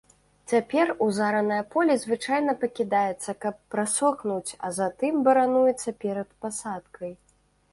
[0.51, 7.11] Цяпер узаранае поле звычайна пакідаецца, каб прасохнуць, а затым барануецца перад пасадкай.